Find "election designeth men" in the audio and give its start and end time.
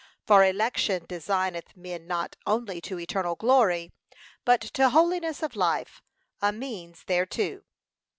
0.43-2.07